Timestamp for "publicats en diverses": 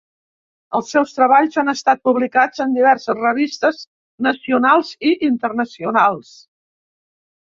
2.07-3.19